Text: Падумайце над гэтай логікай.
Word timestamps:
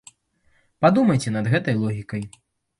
Падумайце 0.85 1.35
над 1.37 1.53
гэтай 1.53 1.75
логікай. 1.85 2.29